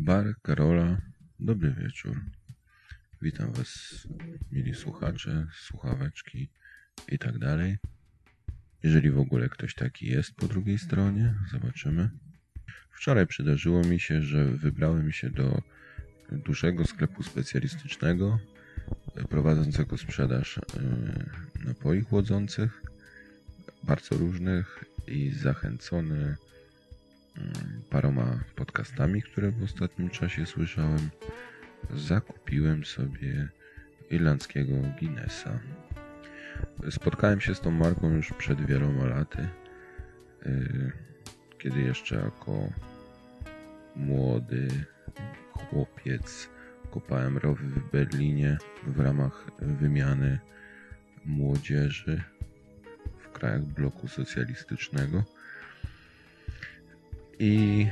Bar 0.00 0.34
Karola, 0.42 1.00
dobry 1.40 1.70
wieczór. 1.70 2.20
Witam 3.22 3.52
Was, 3.52 4.06
mili 4.52 4.74
słuchacze, 4.74 5.46
słuchaweczki 5.52 6.50
i 7.08 7.18
tak 7.18 7.38
dalej. 7.38 7.78
Jeżeli 8.82 9.10
w 9.10 9.18
ogóle 9.18 9.48
ktoś 9.48 9.74
taki 9.74 10.06
jest 10.06 10.34
po 10.34 10.46
drugiej 10.46 10.78
stronie, 10.78 11.34
zobaczymy. 11.52 12.10
Wczoraj 12.90 13.26
przydarzyło 13.26 13.84
mi 13.84 14.00
się, 14.00 14.22
że 14.22 14.44
wybrałem 14.44 15.12
się 15.12 15.30
do 15.30 15.62
dużego 16.32 16.86
sklepu 16.86 17.22
specjalistycznego 17.22 18.38
prowadzącego 19.28 19.98
sprzedaż 19.98 20.58
e, 20.58 20.60
napoi 21.64 22.00
chłodzących, 22.00 22.82
bardzo 23.82 24.16
różnych 24.16 24.84
i 25.06 25.30
zachęcony 25.30 26.36
paroma 27.90 28.44
podcastami, 28.56 29.22
które 29.22 29.50
w 29.50 29.62
ostatnim 29.62 30.10
czasie 30.10 30.46
słyszałem, 30.46 31.10
zakupiłem 31.90 32.84
sobie 32.84 33.48
irlandzkiego 34.10 34.74
Guinnessa. 34.98 35.60
Spotkałem 36.90 37.40
się 37.40 37.54
z 37.54 37.60
tą 37.60 37.70
marką 37.70 38.10
już 38.10 38.32
przed 38.32 38.66
wieloma 38.66 39.06
laty, 39.06 39.48
y, 40.46 40.92
kiedy 41.58 41.80
jeszcze 41.80 42.16
jako 42.16 42.72
młody 43.96 44.68
chłopiec 45.52 46.48
kopałem 46.90 47.38
rowy 47.38 47.64
w 47.64 47.90
Berlinie 47.90 48.58
w 48.86 49.00
ramach 49.00 49.50
wymiany 49.58 50.38
młodzieży 51.24 52.22
w 53.18 53.28
krajach 53.28 53.62
bloku 53.62 54.08
socjalistycznego. 54.08 55.24
I 57.42 57.86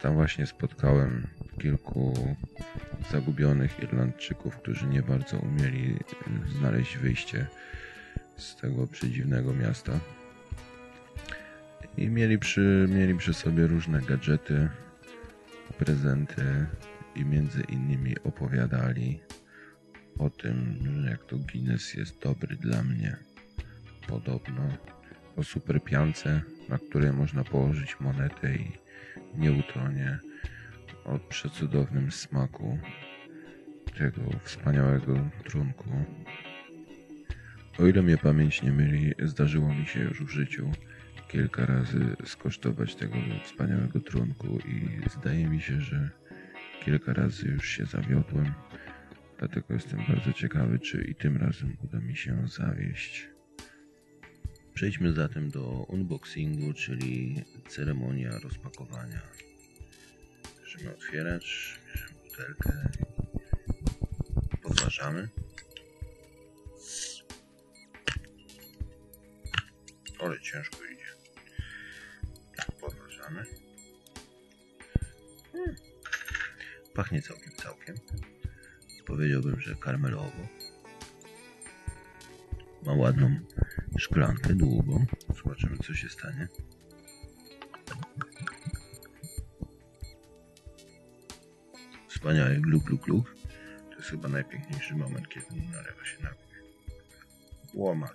tam 0.00 0.14
właśnie 0.14 0.46
spotkałem 0.46 1.26
kilku 1.60 2.14
zagubionych 3.10 3.82
Irlandczyków, 3.82 4.56
którzy 4.56 4.86
nie 4.86 5.02
bardzo 5.02 5.38
umieli 5.38 5.98
znaleźć 6.58 6.96
wyjście 6.96 7.46
z 8.36 8.56
tego 8.56 8.86
przedziwnego 8.86 9.54
miasta. 9.54 10.00
I 11.96 12.08
mieli 12.08 12.38
przy, 12.38 12.88
mieli 12.90 13.14
przy 13.14 13.34
sobie 13.34 13.66
różne 13.66 14.00
gadżety, 14.00 14.68
prezenty 15.78 16.66
i 17.16 17.24
między 17.24 17.62
innymi 17.62 18.14
opowiadali 18.24 19.20
o 20.18 20.30
tym, 20.30 20.78
jak 21.10 21.24
to 21.24 21.36
Guinness 21.36 21.94
jest 21.94 22.18
dobry 22.18 22.56
dla 22.56 22.82
mnie. 22.82 23.16
Podobno 24.08 24.62
o 25.36 25.42
super 25.42 25.82
piance, 25.82 26.42
na 26.68 26.78
której 26.78 27.12
można 27.12 27.44
położyć 27.44 28.00
monetę 28.00 28.54
i 28.56 28.72
nie 29.34 29.52
utonie. 29.52 30.18
O 31.04 31.18
przecudownym 31.18 32.12
smaku 32.12 32.78
tego 33.98 34.20
wspaniałego 34.42 35.14
trunku. 35.44 35.90
O 37.78 37.86
ile 37.86 38.02
mnie 38.02 38.18
pamięć 38.18 38.62
nie 38.62 38.72
myli, 38.72 39.12
zdarzyło 39.22 39.74
mi 39.74 39.86
się 39.86 40.00
już 40.00 40.22
w 40.22 40.30
życiu 40.30 40.70
kilka 41.32 41.66
razy 41.66 42.16
skosztować 42.24 42.94
tego 42.94 43.14
wspaniałego 43.44 44.00
trunku 44.00 44.58
i 44.58 45.08
zdaje 45.10 45.48
mi 45.48 45.60
się, 45.60 45.80
że 45.80 46.10
kilka 46.84 47.12
razy 47.12 47.48
już 47.48 47.68
się 47.68 47.86
zawiodłem. 47.86 48.52
Dlatego 49.38 49.74
jestem 49.74 50.00
bardzo 50.08 50.32
ciekawy, 50.32 50.78
czy 50.78 51.04
i 51.04 51.14
tym 51.14 51.36
razem 51.36 51.76
uda 51.84 52.00
mi 52.00 52.16
się 52.16 52.48
zawieść. 52.48 53.28
Przejdźmy 54.74 55.12
zatem 55.12 55.50
do 55.50 55.62
unboxingu, 55.88 56.72
czyli 56.72 57.44
ceremonia 57.68 58.38
rozpakowania. 58.38 59.20
Bierzemy 60.60 60.94
otwieracz, 60.94 61.78
bierzemy 61.86 62.12
butelkę, 62.24 62.88
podważamy. 64.62 65.28
Ale 70.18 70.40
ciężko 70.40 70.76
idzie. 70.84 71.12
Podważamy. 72.80 73.44
Hmm. 75.52 75.76
Pachnie 76.94 77.22
całkiem, 77.22 77.52
całkiem. 77.52 77.96
Powiedziałbym, 79.06 79.60
że 79.60 79.74
karmelowo. 79.74 80.48
Ma 82.82 82.92
ładną 82.94 83.40
szklankę, 83.98 84.54
długą. 84.54 85.06
Zobaczymy, 85.36 85.76
co 85.78 85.94
się 85.94 86.08
stanie. 86.08 86.48
Wspaniały 92.08 92.56
gluk, 92.56 92.84
gluk, 92.84 93.02
gluk. 93.02 93.34
To 93.90 93.96
jest 93.96 94.10
chyba 94.10 94.28
najpiękniejszy 94.28 94.94
moment, 94.94 95.28
kiedy 95.28 95.46
nalewa 95.72 96.04
się 96.04 96.22
napój. 96.22 96.56
Łoma. 97.74 98.08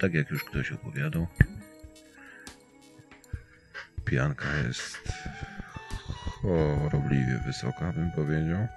Tak 0.00 0.14
jak 0.14 0.30
już 0.30 0.44
ktoś 0.44 0.72
opowiadał, 0.72 1.26
pianka 4.04 4.56
jest 4.56 4.98
chorobliwie 6.42 7.42
wysoka, 7.46 7.92
bym 7.92 8.10
powiedział. 8.10 8.68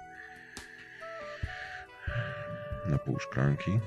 Pół 3.04 3.18
szklanki. 3.18 3.80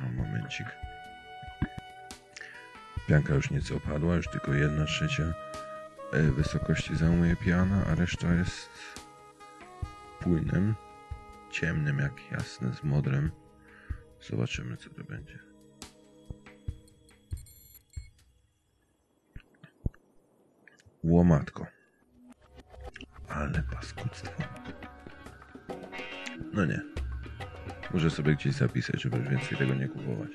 No, 0.00 0.24
momencik. 0.24 0.66
Pianka 3.06 3.34
już 3.34 3.50
nieco 3.50 3.76
opadła, 3.76 4.14
już 4.14 4.28
tylko 4.28 4.54
jedna 4.54 4.84
trzecia 4.84 5.34
e, 6.12 6.22
wysokości 6.22 6.96
zajmuje 6.96 7.36
piana, 7.36 7.84
a 7.86 7.94
reszta 7.94 8.34
jest 8.34 8.70
płynem, 10.20 10.74
ciemnym 11.50 11.98
jak 11.98 12.32
jasne 12.32 12.74
z 12.74 12.82
modrem. 12.84 13.30
Zobaczymy, 14.20 14.76
co 14.76 14.90
to 14.90 15.04
będzie. 15.04 15.38
Łomatko. 21.04 21.66
Ale 23.28 23.62
paskudztwo. 23.62 24.42
No 26.52 26.66
nie. 26.66 26.99
Muszę 27.94 28.10
sobie 28.10 28.34
gdzieś 28.34 28.54
zapisać, 28.54 29.02
żeby 29.02 29.18
już 29.18 29.28
więcej 29.28 29.58
tego 29.58 29.74
nie 29.74 29.88
kupować. 29.88 30.30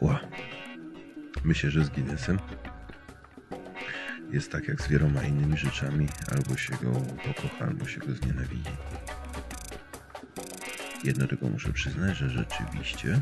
Ła. 0.00 0.20
Myślę, 1.44 1.70
że 1.70 1.84
z 1.84 1.90
Guinnessem 1.90 2.38
jest 4.30 4.52
tak 4.52 4.68
jak 4.68 4.82
z 4.82 4.88
wieloma 4.88 5.22
innymi 5.22 5.58
rzeczami. 5.58 6.08
Albo 6.32 6.56
się 6.56 6.72
go 6.82 6.92
pokocha, 7.00 7.64
albo 7.64 7.86
się 7.86 8.00
go 8.00 8.14
znienawidzi. 8.14 8.70
Jedno 11.04 11.26
tylko 11.26 11.46
muszę 11.48 11.72
przyznać, 11.72 12.16
że 12.16 12.30
rzeczywiście 12.30 13.20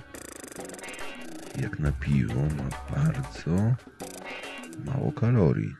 jak 1.62 1.78
na 1.78 1.92
piwo 1.92 2.40
ma 2.40 2.96
bardzo 2.96 3.74
mało 4.84 5.12
kalorii. 5.12 5.74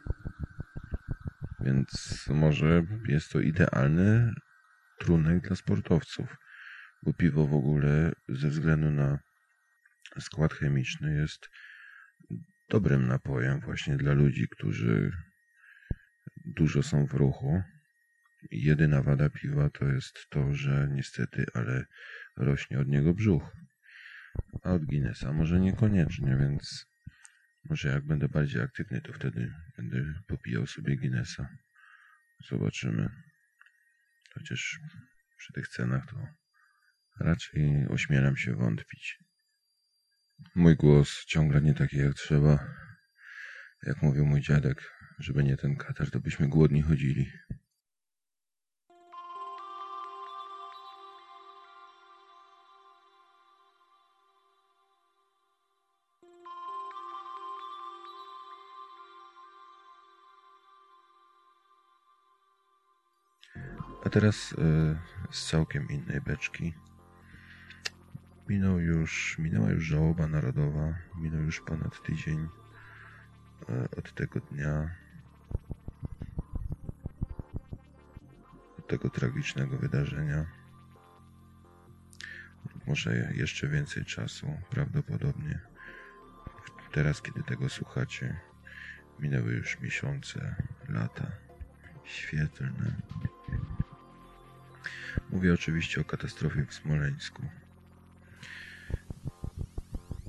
Więc 1.61 2.25
może 2.29 2.83
jest 3.09 3.33
to 3.33 3.41
idealny 3.41 4.35
trunek 5.03 5.41
dla 5.47 5.57
sportowców, 5.57 6.37
bo 7.03 7.13
piwo 7.13 7.47
w 7.47 7.55
ogóle 7.55 8.13
ze 8.29 8.49
względu 8.49 8.91
na 8.91 9.19
skład 10.21 10.53
chemiczny 10.55 11.15
jest 11.15 11.49
dobrym 12.69 13.07
napojem 13.07 13.61
właśnie 13.61 13.97
dla 13.97 14.13
ludzi, 14.13 14.49
którzy 14.49 15.13
dużo 16.45 16.83
są 16.83 17.07
w 17.07 17.13
ruchu. 17.13 17.63
Jedyna 18.51 19.03
wada 19.03 19.31
piwa 19.31 19.71
to 19.71 19.85
jest 19.85 20.27
to, 20.31 20.55
że 20.55 20.89
niestety, 20.91 21.45
ale 21.55 21.85
rośnie 22.37 22.79
od 22.79 22.89
niego 22.89 23.15
brzuch. 23.15 23.57
A 24.63 24.73
od 24.73 24.85
Guinnessa 24.85 25.33
może 25.33 25.61
niekoniecznie, 25.61 26.37
więc 26.41 26.87
może 27.65 27.89
jak 27.89 28.07
będę 28.07 28.29
bardziej 28.29 28.63
aktywny, 28.63 29.01
to 29.01 29.13
wtedy 29.13 29.53
będę 29.77 30.05
popijał 30.27 30.67
sobie 30.67 30.97
Guinnessa. 30.97 31.49
Zobaczymy. 32.49 33.32
Chociaż 34.35 34.81
przy 35.37 35.53
tych 35.53 35.69
cenach 35.69 36.07
to 36.07 36.27
raczej 37.21 37.89
ośmielam 37.89 38.37
się 38.37 38.55
wątpić. 38.55 39.19
Mój 40.55 40.77
głos 40.77 41.25
ciągle 41.25 41.61
nie 41.61 41.75
taki 41.75 41.97
jak 41.97 42.15
trzeba. 42.15 42.59
Jak 43.83 44.03
mówił 44.03 44.27
mój 44.27 44.41
dziadek, 44.41 44.93
żeby 45.19 45.45
nie 45.45 45.57
ten 45.57 45.77
katar, 45.77 46.11
to 46.11 46.21
byśmy 46.21 46.49
głodni 46.49 46.83
chodzili. 46.83 47.33
Teraz 64.13 64.53
y, 64.53 64.57
z 65.31 65.47
całkiem 65.47 65.89
innej 65.89 66.21
beczki. 66.21 66.75
minął 68.49 68.79
już, 68.81 69.39
minęła 69.39 69.71
już 69.71 69.85
żałoba 69.85 70.27
narodowa, 70.27 70.95
minął 71.17 71.41
już 71.41 71.61
ponad 71.61 72.03
tydzień 72.03 72.49
e, 73.69 73.89
od 73.97 74.15
tego 74.15 74.41
dnia, 74.41 74.91
od 78.79 78.89
tego 78.89 79.11
tragicznego 79.11 79.79
wydarzenia. 79.79 80.47
Może 82.87 83.33
jeszcze 83.35 83.69
więcej 83.69 84.05
czasu, 84.05 84.47
prawdopodobnie. 84.71 85.61
Teraz, 86.93 87.23
kiedy 87.23 87.43
tego 87.43 87.69
słuchacie, 87.69 88.41
minęły 89.19 89.53
już 89.53 89.81
miesiące, 89.81 90.57
lata 90.89 91.27
świetlne. 92.05 92.93
Mówię 95.33 95.55
oczywiście 95.55 96.01
o 96.01 96.05
katastrofie 96.05 96.67
w 96.67 96.75
Smoleńsku. 96.75 97.43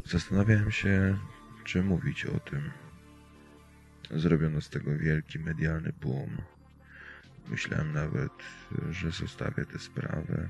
Zastanawiałem 0.06 0.72
się, 0.72 1.18
czy 1.64 1.84
mówić 1.84 2.26
o 2.26 2.40
tym. 2.40 2.72
Zrobiono 4.12 4.62
z 4.62 4.70
tego 4.70 4.98
wielki 4.98 5.40
medialny 5.40 5.94
boom. 6.02 6.38
Myślałem 7.48 7.94
nawet, 7.94 8.32
że 8.92 9.12
zostawię 9.12 9.66
tę 9.66 9.80
sprawę, 9.80 10.50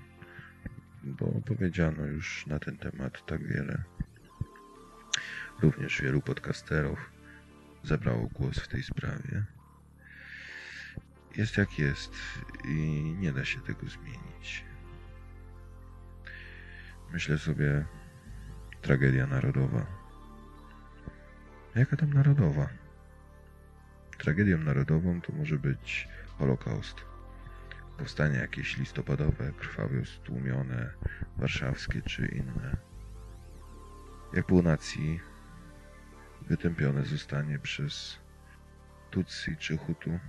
bo 1.04 1.42
powiedziano 1.46 2.06
już 2.06 2.48
na 2.48 2.60
ten 2.60 2.78
temat 2.78 3.26
tak 3.26 3.48
wiele. 3.48 3.84
Również 5.62 6.02
wielu 6.02 6.22
podcasterów 6.22 7.00
zabrało 7.84 8.28
głos 8.28 8.60
w 8.60 8.68
tej 8.68 8.84
sprawie. 8.84 9.44
Jest 11.36 11.58
jak 11.58 11.80
jest 11.80 12.14
i 12.66 12.76
nie 13.20 13.34
da 13.34 13.46
się 13.46 13.62
tego 13.62 13.88
zmienić. 13.88 14.66
Myślę 17.14 17.38
sobie, 17.38 17.86
tragedia 18.82 19.28
narodowa. 19.28 19.86
Jaka 21.76 21.98
tam 21.98 22.14
narodowa? 22.14 22.70
Tragedią 24.18 24.58
narodową 24.58 25.22
to 25.22 25.34
może 25.34 25.60
być 25.60 26.08
Holokaust. 26.38 26.96
Powstanie 27.98 28.38
jakieś 28.38 28.78
listopadowe, 28.78 29.52
krwawie 29.52 30.06
stłumione, 30.06 30.90
warszawskie 31.38 32.02
czy 32.02 32.26
inne. 32.26 32.78
Jak 34.34 34.46
pół 34.46 34.62
nacji 34.62 35.20
wytępione 36.42 37.06
zostanie 37.06 37.60
przez 37.60 38.20
Tutsi 39.12 39.58
czy 39.58 39.78
Hutu, 39.78 40.20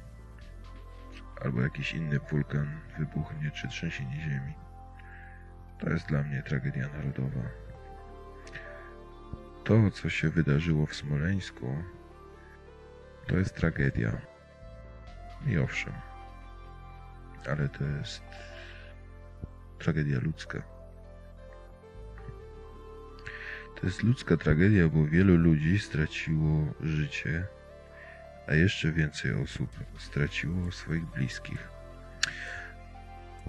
albo 1.44 1.61
jakiś 1.61 1.93
inny 1.93 2.19
wulkan 2.19 2.81
wybuchnie 2.99 3.50
czy 3.50 3.69
trzęsienie 3.69 4.20
ziemi. 4.20 4.55
To 5.79 5.91
jest 5.91 6.06
dla 6.06 6.23
mnie 6.23 6.43
tragedia 6.43 6.88
narodowa. 6.88 7.41
To, 9.64 9.91
co 9.91 10.08
się 10.11 10.29
wydarzyło 10.29 10.87
w 10.87 10.94
Smoleńsku, 10.94 11.76
to 13.26 13.37
jest 13.37 13.55
tragedia. 13.55 14.12
I 15.46 15.58
owszem, 15.58 15.93
ale 17.50 17.69
to 17.69 17.85
jest 17.85 18.23
tragedia 19.79 20.20
ludzka. 20.20 20.62
To 23.81 23.87
jest 23.87 24.02
ludzka 24.02 24.37
tragedia, 24.37 24.88
bo 24.88 25.06
wielu 25.06 25.37
ludzi 25.37 25.79
straciło 25.79 26.67
życie, 26.81 27.46
a 28.46 28.55
jeszcze 28.55 28.93
więcej 28.93 29.35
osób 29.35 29.70
straciło 29.99 30.73
swoich 30.73 31.05
bliskich. 31.05 31.69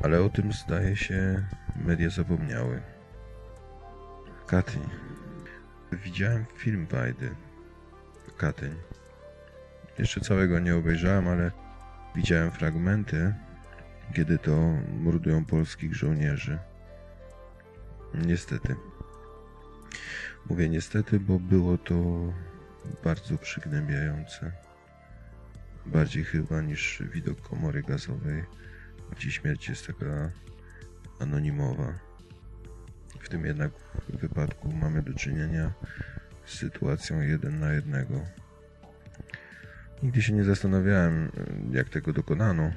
Ale 0.03 0.21
o 0.21 0.29
tym 0.29 0.53
zdaje 0.53 0.95
się 0.95 1.45
media 1.75 2.09
zapomniały. 2.09 2.81
Katyń. 4.47 4.89
Widziałem 5.91 6.45
film 6.57 6.87
Wajdy. 6.87 7.35
Katyń. 8.37 8.75
Jeszcze 9.99 10.21
całego 10.21 10.59
nie 10.59 10.75
obejrzałem, 10.75 11.27
ale 11.27 11.51
widziałem 12.15 12.51
fragmenty, 12.51 13.33
kiedy 14.13 14.37
to 14.37 14.73
mordują 14.99 15.45
polskich 15.45 15.95
żołnierzy. 15.95 16.59
Niestety. 18.13 18.75
Mówię 20.49 20.69
niestety, 20.69 21.19
bo 21.19 21.39
było 21.39 21.77
to 21.77 21.95
bardzo 23.03 23.37
przygnębiające. 23.37 24.64
Bardziej 25.85 26.23
chyba 26.23 26.61
niż 26.61 27.03
widok 27.13 27.41
komory 27.41 27.83
gazowej, 27.83 28.43
gdzie 29.11 29.31
śmierć 29.31 29.69
jest 29.69 29.87
taka 29.87 30.31
anonimowa. 31.19 31.99
W 33.19 33.29
tym 33.29 33.45
jednak 33.45 33.71
wypadku 34.09 34.71
mamy 34.71 35.01
do 35.01 35.13
czynienia 35.13 35.73
z 36.45 36.57
sytuacją 36.57 37.21
jeden 37.21 37.59
na 37.59 37.73
jednego. 37.73 38.21
Nigdy 40.03 40.21
się 40.21 40.33
nie 40.33 40.43
zastanawiałem, 40.43 41.31
jak 41.71 41.89
tego 41.89 42.13
dokonano. 42.13 42.71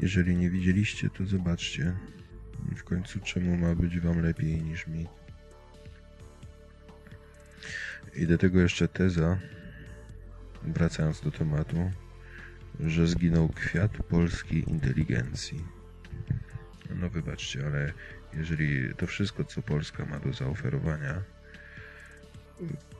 Jeżeli 0.00 0.36
nie 0.36 0.50
widzieliście, 0.50 1.10
to 1.10 1.26
zobaczcie. 1.26 1.96
W 2.76 2.84
końcu 2.84 3.20
czemu 3.20 3.56
ma 3.56 3.74
być 3.74 4.00
wam 4.00 4.22
lepiej 4.22 4.62
niż 4.62 4.86
mi? 4.86 5.06
I 8.14 8.26
do 8.26 8.38
tego 8.38 8.60
jeszcze 8.60 8.88
teza, 8.88 9.38
wracając 10.62 11.20
do 11.20 11.30
tematu, 11.30 11.92
że 12.80 13.06
zginął 13.06 13.48
kwiat 13.48 13.92
polskiej 13.96 14.70
inteligencji. 14.70 15.64
No 16.94 17.10
wybaczcie, 17.10 17.66
ale 17.66 17.92
jeżeli 18.34 18.94
to 18.94 19.06
wszystko, 19.06 19.44
co 19.44 19.62
Polska 19.62 20.04
ma 20.04 20.18
do 20.18 20.32
zaoferowania, 20.32 21.22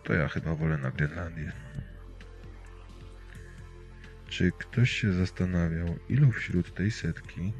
to 0.04 0.14
ja 0.14 0.28
chyba 0.28 0.54
wolę 0.54 0.78
na 0.78 0.90
Grenlandię. 0.90 1.52
Czy 4.28 4.52
ktoś 4.58 4.90
się 4.90 5.12
zastanawiał, 5.12 5.98
ilu 6.08 6.32
wśród 6.32 6.74
tej 6.74 6.90
setki, 6.90 7.52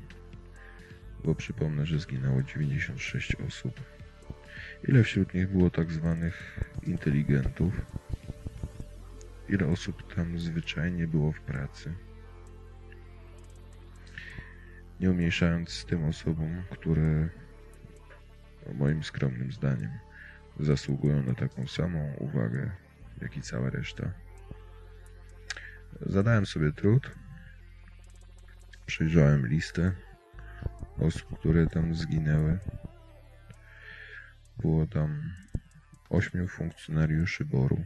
bo 1.24 1.34
przypomnę, 1.34 1.86
że 1.86 1.98
zginęło 1.98 2.42
96 2.42 3.36
osób, 3.48 3.80
ile 4.88 5.04
wśród 5.04 5.34
nich 5.34 5.48
było 5.48 5.70
tak 5.70 5.92
zwanych 5.92 6.60
inteligentów, 6.82 7.74
ile 9.48 9.66
osób 9.66 10.14
tam 10.14 10.38
zwyczajnie 10.38 11.06
było 11.06 11.32
w 11.32 11.40
pracy? 11.40 11.94
Nie 15.00 15.10
umniejszając 15.10 15.84
tym 15.84 16.04
osobom, 16.04 16.62
które 16.70 17.28
moim 18.74 19.04
skromnym 19.04 19.52
zdaniem 19.52 19.90
zasługują 20.60 21.22
na 21.22 21.34
taką 21.34 21.66
samą 21.66 22.14
uwagę, 22.18 22.70
jak 23.22 23.36
i 23.36 23.42
cała 23.42 23.70
reszta. 23.70 24.10
Zadałem 26.00 26.46
sobie 26.46 26.72
trud. 26.72 27.10
Przejrzałem 28.86 29.46
listę 29.46 29.92
osób, 30.98 31.38
które 31.38 31.66
tam 31.66 31.94
zginęły. 31.94 32.58
Było 34.58 34.86
tam 34.86 35.32
ośmiu 36.10 36.48
funkcjonariuszy 36.48 37.44
boru. 37.44 37.84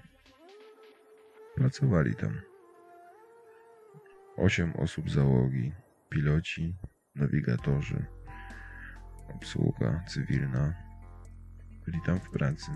Pracowali 1.54 2.16
tam. 2.16 2.40
Osiem 4.36 4.72
osób 4.76 5.10
załogi, 5.10 5.72
piloci, 6.08 6.76
nawigatorzy, 7.14 8.06
obsługa 9.34 10.04
cywilna. 10.08 10.74
Byli 11.86 12.00
tam 12.06 12.20
w 12.20 12.30
pracy. 12.30 12.70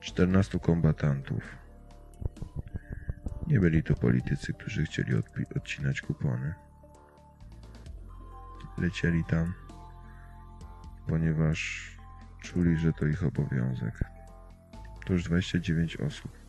14 0.00 0.58
kombatantów. 0.58 1.56
Nie 3.46 3.60
byli 3.60 3.82
to 3.82 3.94
politycy, 3.94 4.52
którzy 4.52 4.84
chcieli 4.84 5.12
odcinać 5.56 6.00
kupony. 6.00 6.54
Lecieli 8.78 9.24
tam, 9.24 9.54
ponieważ 11.08 11.90
czuli, 12.42 12.76
że 12.76 12.92
to 12.92 13.06
ich 13.06 13.24
obowiązek. 13.24 14.00
To 15.06 15.12
już 15.12 15.24
29 15.24 15.96
osób. 15.96 16.43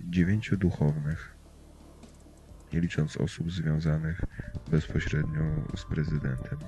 9 0.00 0.50
duchownych, 0.56 1.36
nie 2.72 2.80
licząc 2.80 3.16
osób 3.16 3.52
związanych 3.52 4.20
bezpośrednio 4.70 5.42
z 5.76 5.84
prezydentem. 5.84 6.58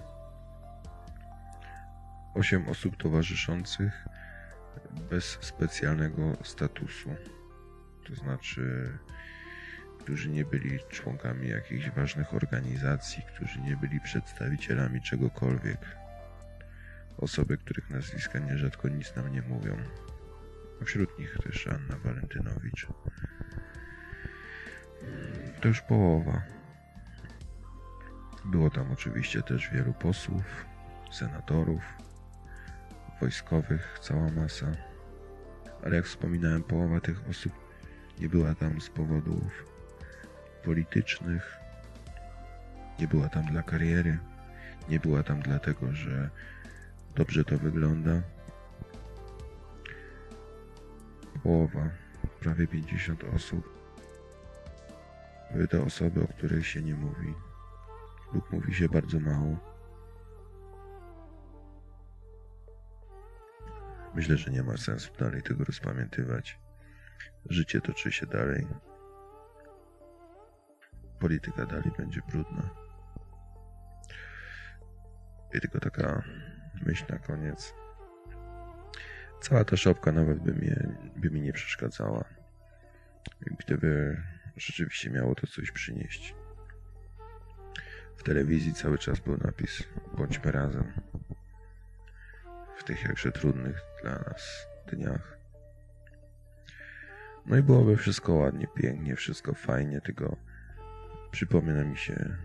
8 2.35 2.69
osób 2.69 2.97
towarzyszących 2.97 3.93
bez 5.11 5.39
specjalnego 5.41 6.37
statusu 6.45 7.11
to 8.05 8.15
znaczy, 8.15 8.93
którzy 10.01 10.31
nie 10.31 10.45
byli 10.45 10.79
członkami 10.91 11.49
jakichś 11.49 11.91
ważnych 11.91 12.35
organizacji, 12.35 13.23
którzy 13.35 13.61
nie 13.61 13.77
byli 13.77 14.01
przedstawicielami 14.01 15.03
czegokolwiek. 15.03 15.97
Osoby, 17.19 17.59
których 17.59 17.91
nazwiska 17.91 18.39
nierzadko 18.39 18.89
nic 18.89 19.17
nam 19.17 19.33
nie 19.33 19.43
mówią. 19.43 19.77
A 20.81 20.85
wśród 20.85 21.19
nich 21.19 21.39
też 21.45 21.67
Anna 21.67 21.99
Walentynowicz. 22.05 22.87
To 25.61 25.69
już 25.69 25.81
połowa. 25.81 26.43
Było 28.45 28.71
tam 28.71 28.93
oczywiście 28.93 29.43
też 29.43 29.71
wielu 29.73 29.93
posłów, 29.93 30.67
senatorów, 31.11 31.83
wojskowych, 33.21 33.99
cała 34.01 34.31
masa. 34.31 34.67
Ale 35.85 35.97
jak 35.97 36.07
wspominałem, 36.07 36.63
połowa 36.63 37.01
tych 37.01 37.29
osób 37.29 37.53
nie 38.21 38.29
była 38.29 38.55
tam 38.55 38.81
z 38.81 38.91
powodów 38.91 39.67
politycznych, 40.65 41.59
nie 42.99 43.09
była 43.09 43.29
tam 43.29 43.47
dla 43.47 43.63
kariery, 43.63 44.19
nie 44.89 45.01
była 45.01 45.23
tam 45.23 45.41
dlatego, 45.41 45.93
że 45.93 46.31
dobrze 47.15 47.45
to 47.45 47.59
wygląda. 47.59 48.23
Połowa, 51.43 51.91
prawie 52.41 52.67
50 52.67 53.25
osób 53.25 53.83
były 55.53 55.69
to 55.69 55.85
osoby, 55.85 56.23
o 56.23 56.29
których 56.29 56.67
się 56.67 56.83
nie 56.83 56.95
mówi 56.95 57.35
lub 58.33 58.53
mówi 58.53 58.75
się 58.75 58.89
bardzo 58.89 59.21
mało. 59.21 59.57
Myślę, 64.15 64.37
że 64.37 64.51
nie 64.51 64.63
ma 64.63 64.77
sensu 64.77 65.13
dalej 65.19 65.43
tego 65.43 65.65
rozpamiętywać. 65.65 66.61
Życie 67.51 67.81
toczy 67.81 68.13
się 68.13 68.27
dalej. 68.27 68.67
Polityka 71.19 71.67
dalej 71.67 71.93
będzie 71.99 72.21
brudna. 72.31 72.71
I 75.55 75.61
tylko 75.61 75.81
taka 75.81 76.23
myśl 76.87 77.05
na 77.09 77.19
koniec. 77.19 77.75
Cała 79.43 79.65
ta 79.65 79.77
szopka 79.77 80.13
nawet 80.13 80.39
by, 80.39 80.55
mnie, 80.55 80.89
by 81.17 81.31
mi 81.31 81.41
nie 81.41 81.53
przeszkadzała. 81.53 82.25
Gdyby 83.41 84.23
rzeczywiście 84.57 85.11
miało 85.11 85.35
to 85.35 85.47
coś 85.47 85.71
przynieść. 85.71 86.35
W 88.17 88.23
telewizji 88.23 88.75
cały 88.75 88.99
czas 88.99 89.21
był 89.21 89.37
napis 89.37 89.83
Bądźmy 90.17 90.53
razem. 90.53 90.93
W 92.77 92.85
tych 92.85 93.03
jakże 93.03 93.33
trudnych 93.33 93.83
dla 94.03 94.13
nas 94.13 94.67
dniach. 94.93 95.39
No 97.47 97.57
i 97.57 97.63
byłoby 97.63 97.97
wszystko 97.97 98.35
ładnie, 98.35 98.67
pięknie, 98.75 99.17
wszystko 99.17 99.55
fajnie, 99.55 100.01
tylko 100.01 100.37
przypomina 101.31 101.85
mi 101.85 101.97
się, 101.97 102.37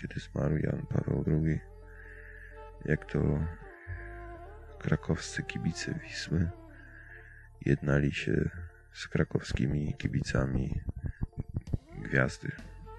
kiedy 0.00 0.20
zmarł 0.20 0.56
Jan 0.56 0.86
Paweł 0.86 1.24
II, 1.26 1.60
jak 2.84 3.04
to 3.04 3.18
krakowscy 4.84 5.42
kibice 5.42 5.94
Wisły 5.94 6.50
jednali 7.60 8.12
się 8.12 8.50
z 8.92 9.08
krakowskimi 9.08 9.94
kibicami 9.94 10.80
Gwiazdy 12.02 12.52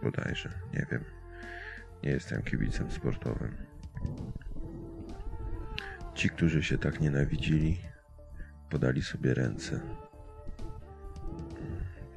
bodajże, 0.03 0.49
nie 0.73 0.85
wiem. 0.91 1.03
Nie 2.03 2.11
jestem 2.11 2.41
kibicem 2.43 2.91
sportowym. 2.91 3.55
Ci, 6.13 6.29
którzy 6.29 6.63
się 6.63 6.77
tak 6.77 6.99
nienawidzili, 6.99 7.81
podali 8.69 9.01
sobie 9.01 9.33
ręce. 9.33 9.79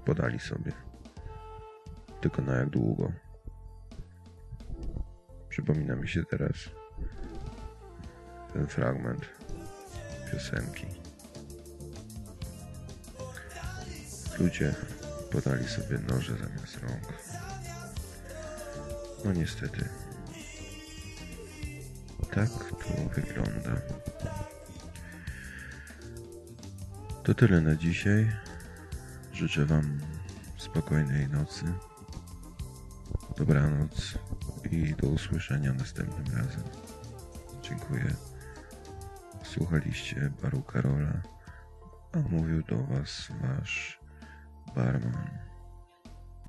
Podali 0.05 0.39
sobie. 0.39 0.73
Tylko 2.21 2.43
na 2.43 2.57
jak 2.57 2.71
długo? 2.71 3.13
Przypomina 5.49 5.97
mi 5.97 6.09
się 6.09 6.25
teraz 6.25 6.71
ten 8.53 8.67
fragment 8.67 9.48
piosenki. 10.33 10.87
Ludzie 14.39 14.75
podali 15.31 15.69
sobie 15.69 15.99
noże 15.99 16.37
zamiast 16.37 16.79
rąk. 16.83 17.13
No 19.25 19.33
niestety. 19.33 19.89
Tak 22.35 22.49
to 22.49 23.09
wygląda. 23.15 23.81
To 27.23 27.35
tyle 27.35 27.61
na 27.61 27.75
dzisiaj. 27.75 28.33
Życzę 29.33 29.67
Wam 29.67 30.01
spokojnej 30.57 31.29
nocy. 31.29 31.65
Dobranoc 33.37 34.19
i 34.71 34.95
do 34.95 35.09
usłyszenia 35.09 35.73
następnym 35.73 36.37
razem. 36.37 36.63
Dziękuję. 37.63 38.28
Słuchaliście 39.55 40.31
Baru 40.43 40.63
Karola, 40.63 41.23
a 42.13 42.19
mówił 42.31 42.63
do 42.63 42.77
Was 42.77 43.29
Wasz 43.43 43.99
barman. 44.77 45.29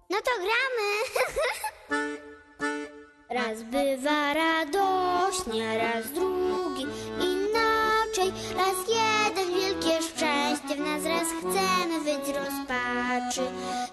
No 0.09 0.17
to 0.17 0.31
gramy! 0.37 0.89
Raz 3.29 3.63
bywa 3.63 4.33
radośnie, 4.33 5.77
raz 5.77 6.11
drugi 6.11 6.85
inaczej. 7.21 8.31
Raz 8.57 8.77
jeden 8.87 9.53
wielkie 9.59 10.01
szczęście 10.01 10.75
w 10.75 10.79
nas, 10.79 11.03
raz 11.05 11.27
chcemy 11.27 11.99
wyć 12.03 12.35
rozpaczy. 12.35 13.41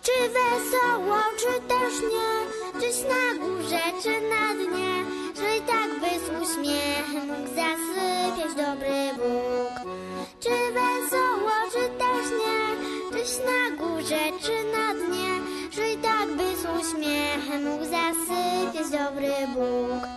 Czy 0.03 0.13
wesoło, 0.29 1.19
czy 1.39 1.61
też 1.69 1.95
nie, 2.13 2.81
czyś 2.81 3.03
na 3.03 3.45
górze, 3.47 3.83
czy 4.03 4.21
na 4.29 4.55
dnie. 4.55 5.26
I 5.39 5.61
tak 5.61 6.01
by 6.01 6.11
z 6.19 6.29
uśmiechem 6.43 7.27
mógł 7.27 7.49
zasypiać 7.49 8.55
dobry 8.57 9.11
Bóg. 9.17 9.93
Czy 10.41 10.49
wesoło, 10.49 11.53
czy 11.73 11.89
też 11.99 12.27
nie, 12.41 12.77
czyś 13.13 13.39
na 13.39 13.77
górze, 13.77 14.19
czy 14.43 14.65
na 14.73 14.95
dnie. 14.95 15.17
I 15.93 15.99
tak 15.99 16.29
by 16.37 16.57
z 16.57 16.65
uśmiechem 16.81 17.65
mógł 17.65 17.85
zasypiać 17.85 18.91
dobry 18.91 19.33
Bóg. 19.55 20.16